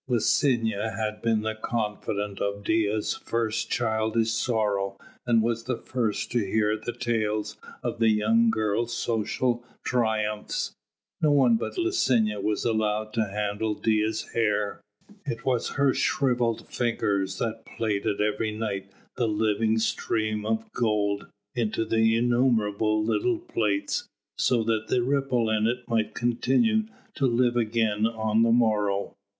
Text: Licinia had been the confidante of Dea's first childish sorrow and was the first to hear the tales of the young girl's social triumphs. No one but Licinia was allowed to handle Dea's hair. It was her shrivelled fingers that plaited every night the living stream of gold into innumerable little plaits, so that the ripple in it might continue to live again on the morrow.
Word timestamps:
Licinia 0.07 0.95
had 0.97 1.21
been 1.21 1.41
the 1.43 1.53
confidante 1.53 2.41
of 2.41 2.63
Dea's 2.63 3.13
first 3.17 3.69
childish 3.69 4.31
sorrow 4.31 4.97
and 5.27 5.43
was 5.43 5.65
the 5.65 5.77
first 5.77 6.31
to 6.31 6.39
hear 6.43 6.75
the 6.75 6.91
tales 6.91 7.55
of 7.83 7.99
the 7.99 8.09
young 8.09 8.49
girl's 8.49 8.95
social 8.95 9.63
triumphs. 9.83 10.73
No 11.21 11.29
one 11.29 11.55
but 11.55 11.77
Licinia 11.77 12.41
was 12.41 12.65
allowed 12.65 13.13
to 13.13 13.27
handle 13.27 13.75
Dea's 13.75 14.29
hair. 14.33 14.81
It 15.23 15.45
was 15.45 15.73
her 15.77 15.93
shrivelled 15.93 16.67
fingers 16.67 17.37
that 17.37 17.63
plaited 17.63 18.19
every 18.19 18.51
night 18.51 18.91
the 19.17 19.27
living 19.27 19.77
stream 19.77 20.47
of 20.47 20.65
gold 20.71 21.27
into 21.53 21.83
innumerable 21.83 23.03
little 23.03 23.37
plaits, 23.37 24.07
so 24.35 24.63
that 24.63 24.87
the 24.87 25.03
ripple 25.03 25.51
in 25.51 25.67
it 25.67 25.87
might 25.87 26.15
continue 26.15 26.85
to 27.13 27.27
live 27.27 27.55
again 27.55 28.07
on 28.07 28.41
the 28.41 28.51
morrow. 28.51 29.13